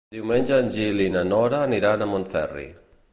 [0.13, 2.67] Diumenge en Gil i na Nora aniran a Montferri.